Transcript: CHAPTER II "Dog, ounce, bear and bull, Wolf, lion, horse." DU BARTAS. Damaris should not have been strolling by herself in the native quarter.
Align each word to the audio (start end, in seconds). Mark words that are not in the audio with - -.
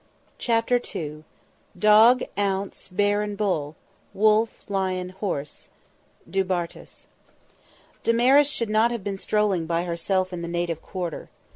CHAPTER 0.39 0.81
II 0.95 1.25
"Dog, 1.77 2.23
ounce, 2.35 2.87
bear 2.87 3.21
and 3.21 3.37
bull, 3.37 3.75
Wolf, 4.15 4.67
lion, 4.67 5.09
horse." 5.09 5.69
DU 6.27 6.43
BARTAS. 6.43 7.05
Damaris 8.03 8.49
should 8.49 8.71
not 8.71 8.89
have 8.89 9.03
been 9.03 9.17
strolling 9.19 9.67
by 9.67 9.83
herself 9.83 10.33
in 10.33 10.41
the 10.41 10.47
native 10.47 10.81
quarter. 10.81 11.29